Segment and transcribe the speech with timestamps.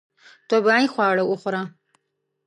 [0.49, 1.63] طبیعي خواړه وخوره.